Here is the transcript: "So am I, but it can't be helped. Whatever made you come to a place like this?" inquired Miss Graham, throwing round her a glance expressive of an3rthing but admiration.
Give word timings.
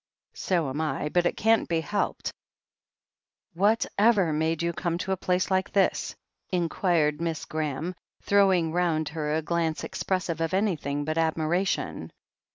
"So 0.33 0.67
am 0.67 0.81
I, 0.81 1.09
but 1.09 1.27
it 1.27 1.37
can't 1.37 1.69
be 1.69 1.81
helped. 1.81 2.33
Whatever 3.53 4.33
made 4.33 4.63
you 4.63 4.73
come 4.73 4.97
to 4.97 5.11
a 5.11 5.15
place 5.15 5.51
like 5.51 5.71
this?" 5.73 6.15
inquired 6.49 7.21
Miss 7.21 7.45
Graham, 7.45 7.93
throwing 8.23 8.71
round 8.71 9.09
her 9.09 9.35
a 9.35 9.43
glance 9.43 9.83
expressive 9.83 10.41
of 10.41 10.53
an3rthing 10.53 11.05
but 11.05 11.19
admiration. 11.19 12.11